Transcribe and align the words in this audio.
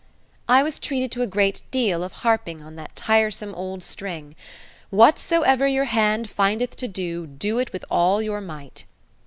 I 0.49 0.63
was 0.63 0.79
treated 0.79 1.11
to 1.11 1.21
a 1.21 1.27
great 1.27 1.61
deal 1.69 2.03
of 2.03 2.11
harping 2.25 2.63
on 2.63 2.75
that 2.75 2.95
tiresome 2.95 3.53
old 3.53 3.83
string, 3.83 4.35
"Whatsoever 4.89 5.67
your 5.67 5.85
hand 5.85 6.27
findeth 6.27 6.75
to 6.77 6.87
do, 6.87 7.27
do 7.27 7.59
it 7.59 7.71
with 7.71 7.85
all 7.87 8.19
your 8.19 8.41
might." 8.41 8.85